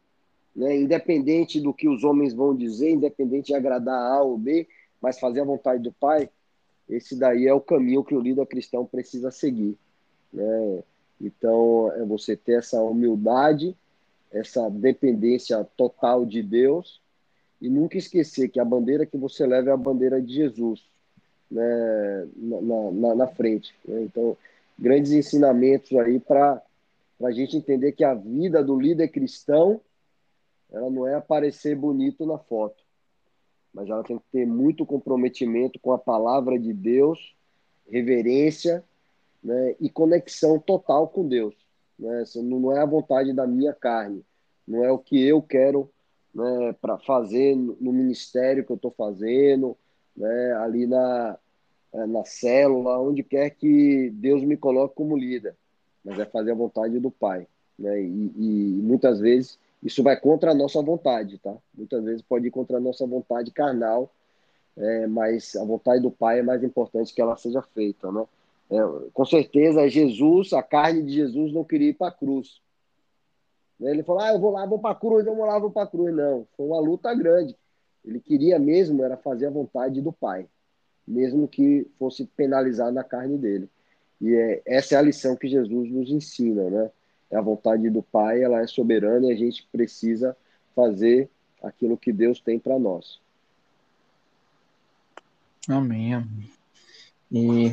[0.54, 4.66] né, independente do que os homens vão dizer, independente de agradar A ou B,
[5.00, 6.28] mas fazer a vontade do Pai,
[6.88, 9.76] esse daí é o caminho que o líder cristão precisa seguir.
[10.32, 10.82] Né?
[11.20, 13.76] Então, é você ter essa humildade,
[14.30, 17.00] essa dependência total de Deus,
[17.60, 20.84] e nunca esquecer que a bandeira que você leva é a bandeira de Jesus
[21.50, 22.28] né?
[22.36, 23.74] na, na, na frente.
[23.86, 24.02] Né?
[24.02, 24.36] Então,
[24.78, 26.60] grandes ensinamentos aí para
[27.24, 29.80] a gente entender que a vida do líder cristão
[30.72, 32.82] ela não é aparecer bonito na foto,
[33.74, 37.36] mas ela tem que ter muito comprometimento com a palavra de Deus,
[37.86, 38.82] reverência
[39.42, 41.54] né, e conexão total com Deus.
[41.98, 42.24] Né?
[42.36, 44.24] Não é a vontade da minha carne,
[44.66, 45.90] não é o que eu quero
[46.34, 49.76] né, para fazer no ministério que eu estou fazendo,
[50.16, 51.38] né, ali na,
[51.92, 55.54] é, na célula, onde quer que Deus me coloque como líder,
[56.04, 57.46] mas é fazer a vontade do Pai.
[57.78, 58.02] Né?
[58.02, 61.54] E, e muitas vezes isso vai contra a nossa vontade, tá?
[61.74, 64.10] Muitas vezes pode ir contra a nossa vontade carnal,
[64.76, 68.24] é, mas a vontade do Pai é mais importante que ela seja feita, né?
[68.70, 68.78] É,
[69.12, 72.60] com certeza, Jesus, a carne de Jesus não queria ir para a cruz.
[73.80, 75.82] Ele falou: ah, eu vou lá, vou para a cruz, eu vou lá, vou para
[75.82, 76.14] a cruz.
[76.14, 77.56] Não, foi uma luta grande.
[78.04, 80.46] Ele queria mesmo era fazer a vontade do Pai,
[81.06, 83.68] mesmo que fosse penalizar na carne dele.
[84.22, 86.90] E é, essa é a lição que Jesus nos ensina, né?
[87.28, 90.36] É a vontade do Pai, ela é soberana e a gente precisa
[90.76, 91.28] fazer
[91.60, 93.20] aquilo que Deus tem para nós.
[95.68, 96.50] Amém, amém.
[97.32, 97.72] E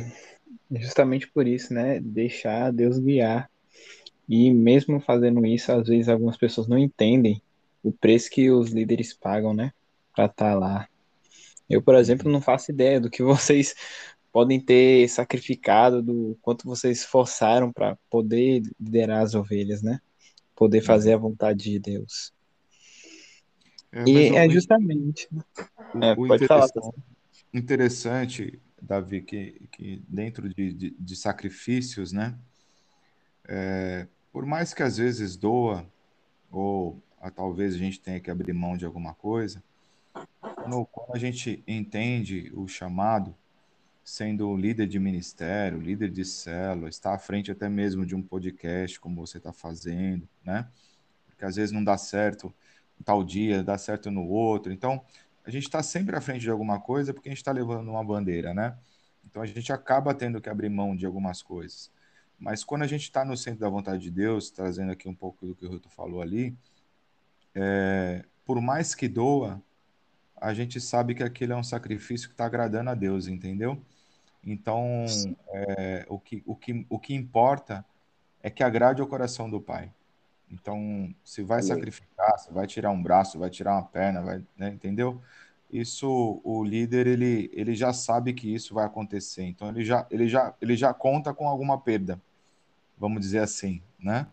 [0.80, 2.00] justamente por isso, né?
[2.00, 3.48] Deixar Deus guiar.
[4.28, 7.40] E mesmo fazendo isso, às vezes algumas pessoas não entendem
[7.82, 9.72] o preço que os líderes pagam, né?
[10.14, 10.88] Para estar tá lá.
[11.68, 13.74] Eu, por exemplo, não faço ideia do que vocês
[14.32, 20.00] podem ter sacrificado, do quanto vocês esforçaram para poder liderar as ovelhas, né?
[20.54, 22.32] Poder fazer a vontade de Deus.
[23.92, 25.28] É, e é justamente.
[25.94, 26.68] O, é, o pode falar.
[27.52, 32.38] Interessante, Davi, que, que dentro de, de, de sacrifícios, né?
[33.48, 35.84] É, por mais que às vezes doa,
[36.50, 39.62] ou a, talvez a gente tenha que abrir mão de alguma coisa,
[40.40, 43.34] quando, quando a gente entende o chamado,
[44.02, 48.98] sendo líder de ministério, líder de célula, está à frente até mesmo de um podcast,
[48.98, 50.68] como você está fazendo, né?
[51.26, 52.52] Porque às vezes não dá certo
[53.04, 54.72] tal dia, dá certo no outro.
[54.72, 55.02] Então,
[55.44, 58.04] a gente está sempre à frente de alguma coisa porque a gente está levando uma
[58.04, 58.76] bandeira, né?
[59.24, 61.90] Então, a gente acaba tendo que abrir mão de algumas coisas.
[62.38, 65.46] Mas quando a gente está no centro da vontade de Deus, trazendo aqui um pouco
[65.46, 66.56] do que o Ruto falou ali,
[67.54, 69.62] é, por mais que doa,
[70.40, 73.80] a gente sabe que aquilo é um sacrifício que está agradando a Deus, entendeu?
[74.44, 75.04] Então,
[75.52, 77.84] é, o, que, o, que, o que importa
[78.42, 79.92] é que agrade o coração do Pai.
[80.50, 84.70] Então, se vai sacrificar, se vai tirar um braço, vai tirar uma perna, vai, né,
[84.70, 85.20] entendeu?
[85.70, 89.44] Isso, o líder, ele, ele já sabe que isso vai acontecer.
[89.44, 92.20] Então, ele já, ele, já, ele já conta com alguma perda,
[92.98, 94.26] vamos dizer assim, né?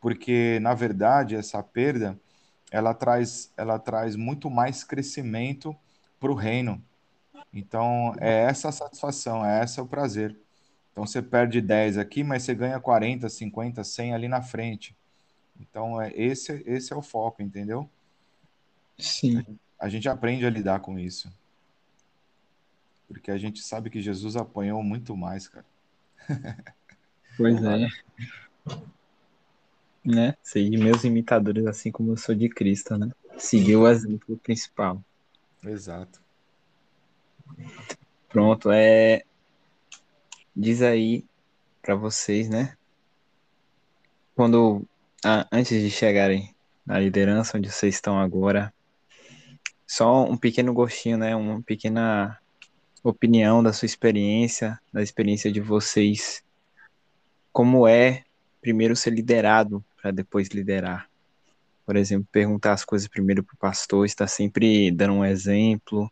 [0.00, 2.16] Porque, na verdade, essa perda,
[2.70, 5.74] ela traz, ela traz muito mais crescimento
[6.20, 6.82] para o reino.
[7.52, 10.36] Então, é essa a satisfação, é esse o prazer.
[10.92, 14.96] Então, você perde 10 aqui, mas você ganha 40, 50, 100 ali na frente.
[15.58, 17.88] Então, é, esse, esse é o foco, entendeu?
[18.98, 19.44] Sim.
[19.78, 21.32] A gente aprende a lidar com isso.
[23.06, 25.64] Porque a gente sabe que Jesus apanhou muito mais, cara.
[27.36, 27.88] Pois é.
[30.04, 30.36] Né?
[30.42, 33.10] Ser meus imitadores, assim como eu sou de Cristo, né?
[33.36, 35.02] Seguir o exemplo principal.
[35.64, 36.20] Exato.
[38.28, 39.22] Pronto, é.
[40.54, 41.24] Diz aí
[41.82, 42.76] para vocês, né?
[44.34, 44.84] Quando.
[45.24, 46.54] Ah, antes de chegarem
[46.86, 48.72] na liderança onde vocês estão agora,
[49.86, 51.34] só um pequeno gostinho, né?
[51.34, 52.38] Uma pequena
[53.02, 56.44] opinião da sua experiência, da experiência de vocês.
[57.52, 58.24] Como é
[58.60, 61.08] primeiro ser liderado para depois liderar?
[61.84, 66.10] Por exemplo, perguntar as coisas primeiro para o pastor, está sempre dando um exemplo,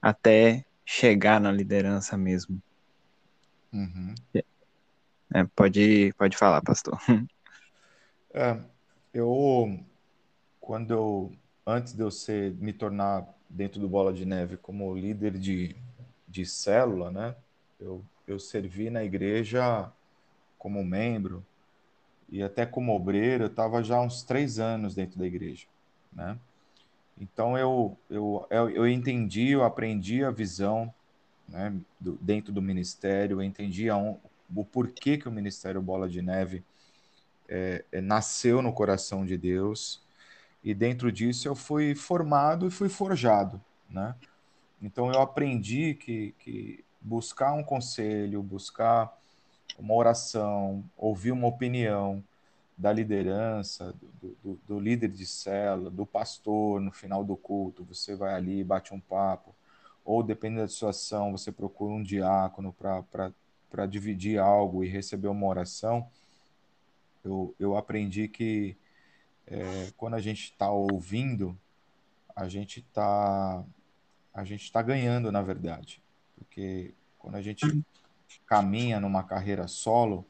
[0.00, 2.60] até chegar na liderança mesmo.
[3.72, 4.14] Uhum.
[5.34, 6.98] É, pode, pode falar, pastor.
[8.34, 8.58] É,
[9.12, 9.80] eu,
[10.60, 11.32] quando eu,
[11.66, 15.74] antes de eu ser, me tornar dentro do Bola de Neve como líder de,
[16.26, 17.34] de célula, né?
[17.80, 19.90] Eu, eu servi na igreja
[20.58, 21.44] como membro
[22.28, 25.66] e até como obreiro, eu estava já uns três anos dentro da igreja,
[26.12, 26.38] né?
[27.20, 30.92] Então eu, eu, eu, entendi, eu aprendi a visão
[31.48, 34.16] né, do, dentro do ministério, eu entendi um,
[34.54, 36.62] o porquê que o Ministério Bola de Neve
[37.48, 40.00] é, é, nasceu no coração de Deus,
[40.62, 43.60] e dentro disso eu fui formado e fui forjado.
[43.88, 44.14] Né?
[44.80, 49.16] Então eu aprendi que, que buscar um conselho, buscar
[49.78, 52.22] uma oração, ouvir uma opinião,
[52.78, 58.14] da liderança, do, do, do, líder de cela, do pastor no final do culto, você
[58.14, 59.52] vai ali, bate um papo,
[60.04, 66.08] ou dependendo da situação, você procura um diácono para dividir algo e receber uma oração.
[67.24, 68.76] Eu, eu aprendi que
[69.44, 71.58] é, quando a gente está ouvindo,
[72.34, 73.64] a gente está
[74.32, 76.00] a gente está ganhando, na verdade,
[76.36, 77.66] porque quando a gente
[78.46, 80.24] caminha numa carreira solo,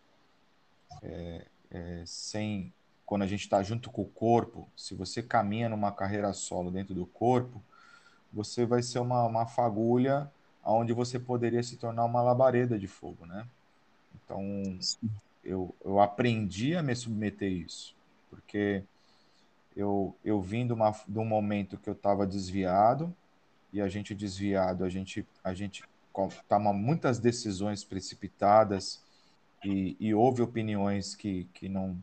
[1.02, 2.72] é, é, sem
[3.04, 6.94] quando a gente está junto com o corpo, se você caminha numa carreira solo dentro
[6.94, 7.62] do corpo,
[8.30, 10.30] você vai ser uma, uma fagulha
[10.62, 13.46] onde você poderia se tornar uma labareda de fogo, né?
[14.14, 14.42] Então,
[15.42, 17.96] eu, eu aprendi a me submeter a isso,
[18.28, 18.84] porque
[19.74, 23.14] eu, eu vim de, uma, de um momento que eu estava desviado,
[23.72, 25.82] e a gente desviado, a gente, a gente
[26.48, 29.02] toma muitas decisões precipitadas,
[29.64, 32.00] e, e houve opiniões que, que não,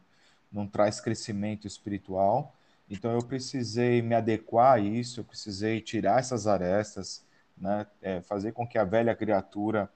[0.52, 2.56] não traz crescimento espiritual.
[2.90, 7.24] Então eu precisei me adequar a isso, eu precisei tirar essas arestas,
[7.58, 9.90] né, é, fazer com que a velha criatura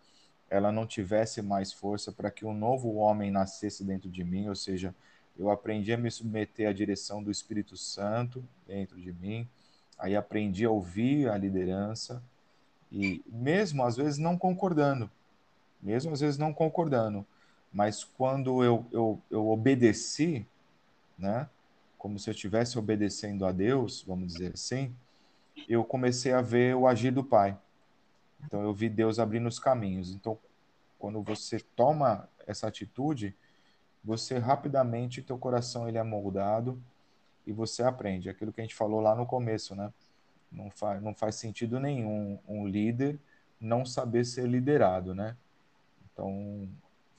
[0.49, 4.55] ela não tivesse mais força, para que um novo homem nascesse dentro de mim, ou
[4.55, 4.95] seja,
[5.37, 9.47] eu aprendi a me submeter à direção do Espírito Santo dentro de mim,
[9.97, 12.23] aí aprendi a ouvir a liderança,
[12.91, 15.09] e mesmo às vezes não concordando,
[15.81, 17.25] mesmo às vezes não concordando,
[17.71, 20.45] mas quando eu, eu, eu obedeci,
[21.17, 21.47] né,
[21.97, 24.95] como se eu estivesse obedecendo a Deus, vamos dizer assim,
[25.67, 27.57] eu comecei a ver o agir do Pai.
[28.45, 30.11] Então eu vi Deus abrindo os caminhos.
[30.11, 30.37] Então,
[30.97, 33.35] quando você toma essa atitude,
[34.03, 36.81] você rapidamente teu coração ele é moldado
[37.45, 39.91] e você aprende aquilo que a gente falou lá no começo, né?
[40.51, 43.19] Não faz, não faz sentido nenhum um líder
[43.59, 45.35] não saber ser liderado, né?
[46.11, 46.67] Então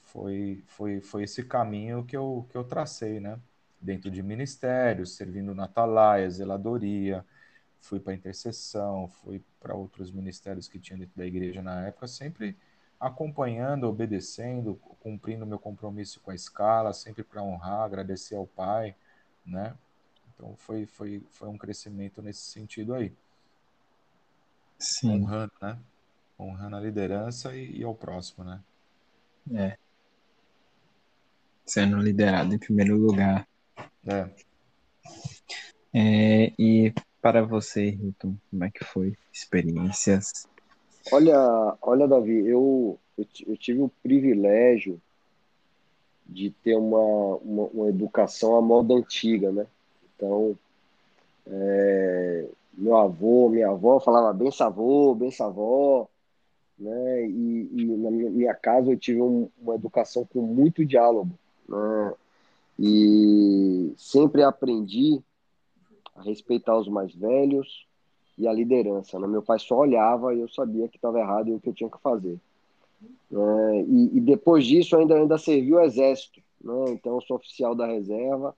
[0.02, 3.38] foi foi foi esse caminho que eu que eu tracei, né?
[3.80, 7.24] Dentro de ministérios, servindo na atalaia, zeladoria,
[7.80, 12.56] fui para intercessão, fui para outros ministérios que tinha dentro da igreja na época, sempre
[12.98, 18.94] acompanhando, obedecendo, cumprindo meu compromisso com a escala, sempre para honrar, agradecer ao Pai,
[19.44, 19.74] né?
[20.40, 23.12] Então foi, foi, foi um crescimento nesse sentido aí.
[24.78, 25.10] Sim.
[25.10, 25.78] Honrando, né?
[26.38, 28.58] Honrando a liderança e, e ao próximo, né?
[29.52, 29.76] É.
[31.66, 33.46] Sendo liderado em primeiro lugar.
[34.06, 34.30] É.
[35.92, 39.14] É, e para você, Hilton, como é que foi?
[39.30, 40.48] Experiências?
[41.12, 44.98] Olha, olha, Davi, eu, eu, eu tive o privilégio
[46.24, 49.66] de ter uma, uma, uma, educação à moda antiga, né?
[50.20, 50.54] Então,
[51.46, 56.06] é, meu avô, minha avó falava bem savô, bem savó,
[56.78, 57.26] né?
[57.26, 61.30] E, e na minha casa eu tive um, uma educação com muito diálogo,
[61.66, 62.14] né?
[62.78, 65.22] E sempre aprendi
[66.14, 67.86] a respeitar os mais velhos
[68.36, 69.18] e a liderança.
[69.18, 69.26] Né?
[69.26, 71.90] Meu pai só olhava e eu sabia que estava errado e o que eu tinha
[71.90, 72.38] que fazer.
[73.32, 76.90] É, e, e, depois disso ainda ainda servi o exército, né?
[76.90, 78.54] então eu sou oficial da reserva,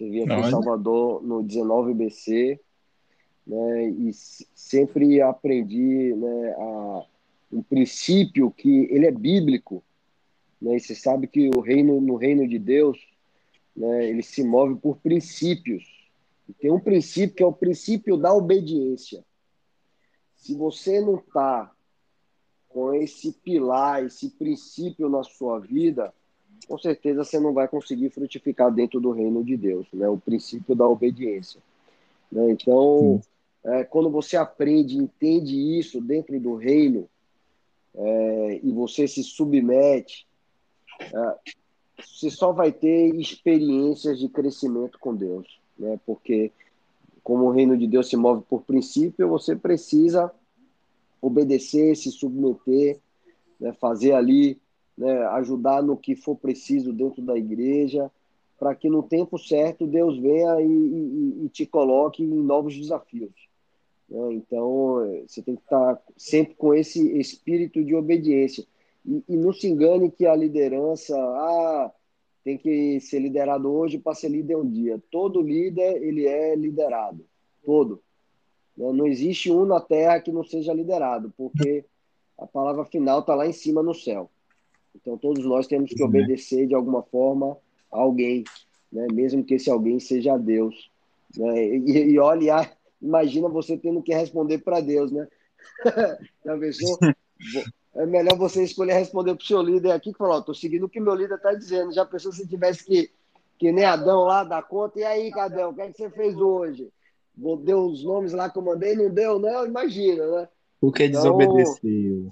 [0.00, 2.58] servi aqui Não, em Salvador no 19 BC,
[3.46, 3.88] né?
[3.90, 7.04] e sempre aprendi né, a,
[7.52, 9.84] um princípio que ele é bíblico,
[10.60, 10.76] né?
[10.76, 12.98] e você sabe que o reino no reino de Deus,
[13.76, 15.84] né, ele se move por princípios,
[16.58, 19.24] tem um princípio que é o princípio da obediência.
[20.34, 21.70] Se você não está
[22.68, 26.12] com esse pilar, esse princípio na sua vida,
[26.66, 30.08] com certeza você não vai conseguir frutificar dentro do reino de Deus, né?
[30.08, 31.60] O princípio da obediência.
[32.30, 32.50] Né?
[32.50, 33.20] Então,
[33.64, 37.08] é, quando você aprende, entende isso dentro do reino
[37.94, 40.26] é, e você se submete,
[41.00, 41.34] é,
[42.02, 45.98] você só vai ter experiências de crescimento com Deus né?
[46.04, 46.52] Porque
[47.22, 50.30] como o reino de Deus se move por princípio, você precisa
[51.20, 53.00] obedecer, se submeter,
[53.58, 53.72] né?
[53.80, 54.58] fazer ali,
[55.00, 55.26] né?
[55.28, 58.10] ajudar no que for preciso dentro da igreja,
[58.58, 63.32] para que no tempo certo Deus venha e, e, e te coloque em novos desafios.
[64.06, 64.34] Né?
[64.34, 68.66] Então, você tem que estar sempre com esse espírito de obediência.
[69.06, 71.90] E, e não se engane que a liderança, ah,
[72.44, 75.02] tem que ser liderado hoje para ser líder um dia.
[75.10, 77.24] Todo líder ele é liderado,
[77.64, 78.02] todo.
[78.76, 78.92] Né?
[78.92, 81.86] Não existe um na Terra que não seja liderado, porque
[82.36, 84.30] a palavra final está lá em cima no céu.
[84.94, 87.56] Então todos nós temos que obedecer de alguma forma
[87.92, 88.44] a alguém,
[88.92, 89.06] né?
[89.12, 90.90] mesmo que esse alguém seja Deus.
[91.36, 91.66] Né?
[91.76, 92.70] E, e olha,
[93.00, 95.26] imagina você tendo que responder para Deus, né?
[96.44, 96.98] Já pensou?
[97.94, 100.88] é melhor você escolher responder para o seu líder aqui, que falou, estou seguindo o
[100.88, 101.92] que meu líder está dizendo.
[101.92, 103.10] Já pensou se tivesse que,
[103.58, 105.00] que nem Adão lá dar conta?
[105.00, 106.88] E aí, Cadão, o que, é que você fez hoje?
[107.36, 109.38] Deu os nomes lá que eu mandei, não deu?
[109.38, 110.48] Não, imagina, né?
[110.80, 112.30] O que é então, desobedeceu?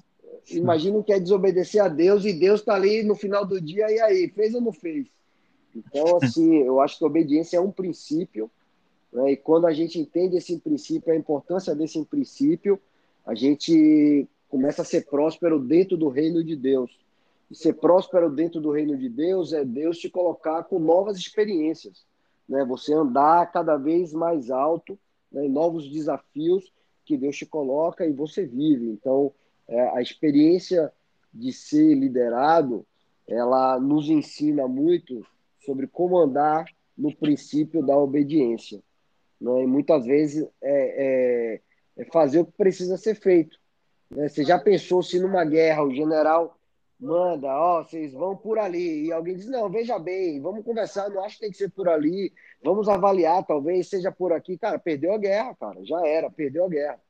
[0.51, 4.01] Imagina que é desobedecer a Deus e Deus está ali no final do dia, e
[4.01, 5.07] aí, fez ou não fez?
[5.75, 8.51] Então, assim, eu acho que obediência é um princípio,
[9.13, 9.33] né?
[9.33, 12.81] e quando a gente entende esse princípio, a importância desse princípio,
[13.27, 16.91] a gente começa a ser próspero dentro do reino de Deus.
[17.51, 22.05] E ser próspero dentro do reino de Deus é Deus te colocar com novas experiências,
[22.49, 22.65] né?
[22.65, 24.99] Você andar cada vez mais alto,
[25.31, 25.47] né?
[25.49, 26.73] novos desafios
[27.05, 28.87] que Deus te coloca e você vive.
[28.87, 29.33] Então,
[29.69, 30.93] é, a experiência
[31.33, 32.87] de ser liderado,
[33.27, 35.25] ela nos ensina muito
[35.65, 36.65] sobre como andar
[36.97, 38.81] no princípio da obediência.
[39.41, 39.63] Né?
[39.63, 41.61] E muitas vezes é,
[41.97, 43.59] é, é fazer o que precisa ser feito.
[44.11, 44.29] Né?
[44.29, 46.59] Você já pensou se numa guerra o general
[46.99, 51.23] manda, ó, vocês vão por ali, e alguém diz, não, veja bem, vamos conversar, não
[51.23, 54.59] acho que tem que ser por ali, vamos avaliar, talvez seja por aqui.
[54.59, 57.01] Cara, perdeu a guerra, cara, já era, perdeu a guerra.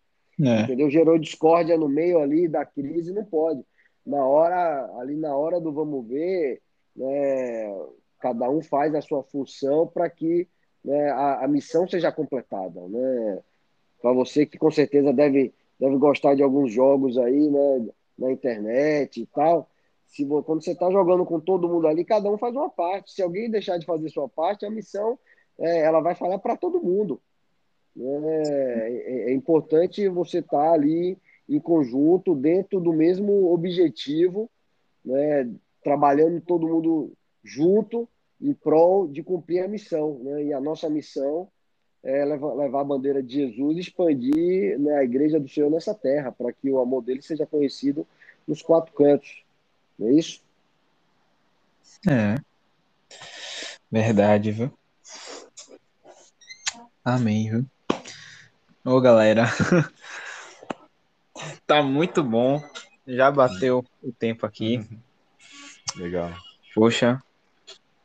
[0.41, 0.63] É.
[0.63, 0.91] Entendeu?
[0.91, 3.65] Gerou discórdia no meio ali da crise, não pode.
[4.07, 6.63] na hora, ali na hora do vamos ver,
[6.97, 7.77] né,
[8.21, 10.49] cada um faz a sua função para que
[10.85, 12.81] né, a, a, missão seja completada.
[12.89, 13.41] Né?
[14.01, 19.21] Para você que com certeza deve, deve gostar de alguns jogos aí né, na internet
[19.21, 19.69] e tal,
[20.07, 23.13] se quando você está jogando com todo mundo ali, cada um faz uma parte.
[23.13, 25.19] Se alguém deixar de fazer sua parte, a missão
[25.59, 27.21] é, ela vai falar para todo mundo.
[28.01, 31.19] É, é, é, importante você estar tá ali
[31.49, 34.49] em conjunto, dentro do mesmo objetivo,
[35.05, 35.51] né,
[35.83, 38.09] trabalhando todo mundo junto
[38.41, 40.21] em prol de cumprir a missão.
[40.23, 40.45] Né?
[40.45, 41.49] E a nossa missão
[42.03, 45.95] é levar, levar a bandeira de Jesus e expandir né, a igreja do Senhor nessa
[45.95, 48.07] terra, para que o amor dele seja conhecido
[48.47, 49.43] nos quatro cantos.
[49.99, 50.41] Não é isso?
[52.09, 52.37] É.
[53.91, 54.71] Verdade, viu?
[57.05, 57.67] Amém, viu?
[58.85, 59.47] Ô, galera.
[61.67, 62.63] tá muito bom.
[63.07, 64.87] Já bateu o tempo aqui.
[65.97, 66.31] Legal.
[66.75, 67.23] Poxa,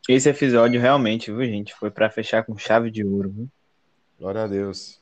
[0.07, 1.73] esse episódio realmente, viu, gente?
[1.73, 3.49] Foi para fechar com chave de ouro, viu?
[4.19, 5.01] Glória a Deus.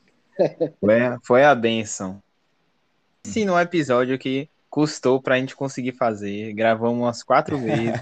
[0.80, 2.22] Foi, foi a benção.
[3.44, 6.52] Não é episódio que custou pra gente conseguir fazer.
[6.52, 8.00] Gravamos umas quatro vezes.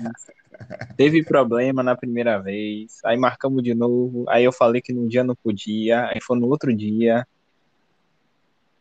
[0.96, 2.98] Teve problema na primeira vez.
[3.04, 4.24] Aí marcamos de novo.
[4.28, 6.06] Aí eu falei que num dia não podia.
[6.06, 7.26] Aí foi no outro dia.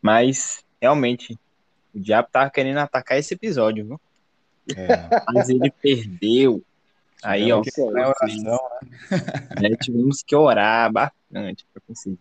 [0.02, 1.38] Mas, realmente,
[1.93, 4.02] o diabo tava querendo atacar esse episódio, viu?
[4.76, 5.24] É.
[5.34, 6.64] Mas ele perdeu.
[7.22, 8.60] Aí, ó, é oração,
[9.62, 9.76] né?
[9.82, 12.18] tivemos que orar bastante para conseguir.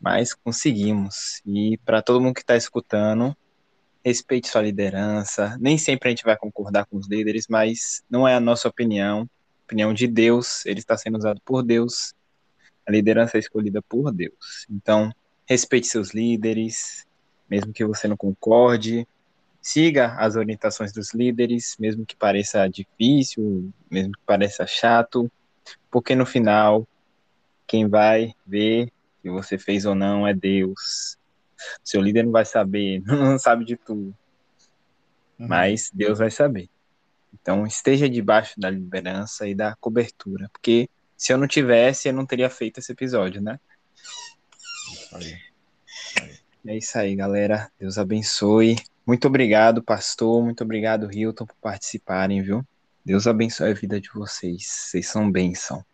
[0.00, 1.40] Mas conseguimos.
[1.46, 3.36] E para todo mundo que está escutando,
[4.04, 5.56] respeite sua liderança.
[5.60, 9.28] Nem sempre a gente vai concordar com os líderes, mas não é a nossa opinião.
[9.64, 12.14] opinião de Deus, ele está sendo usado por Deus.
[12.84, 14.66] A liderança é escolhida por Deus.
[14.68, 15.12] Então,
[15.52, 17.06] respeite seus líderes,
[17.48, 19.06] mesmo que você não concorde.
[19.60, 25.30] Siga as orientações dos líderes, mesmo que pareça difícil, mesmo que pareça chato,
[25.90, 26.88] porque no final,
[27.66, 28.90] quem vai ver
[29.20, 31.16] se você fez ou não é Deus.
[31.84, 34.16] Seu líder não vai saber, não sabe de tudo.
[35.38, 35.46] Uhum.
[35.48, 36.68] Mas Deus vai saber.
[37.32, 40.48] Então, esteja debaixo da liderança e da cobertura.
[40.50, 43.60] Porque se eu não tivesse, eu não teria feito esse episódio, né?
[46.66, 47.70] É isso aí, galera.
[47.78, 48.76] Deus abençoe.
[49.06, 50.42] Muito obrigado, pastor.
[50.44, 52.64] Muito obrigado, Hilton, por participarem, viu?
[53.04, 54.64] Deus abençoe a vida de vocês.
[54.64, 55.84] Vocês são bênção.